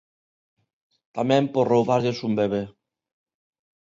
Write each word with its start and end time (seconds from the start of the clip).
Tamén 1.17 1.43
por 1.53 1.65
roubarlles 1.73 2.19
un 2.27 2.33
bebé. 2.39 2.63